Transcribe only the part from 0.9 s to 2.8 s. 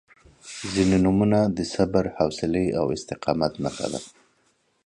نومونه د صبر، حوصلې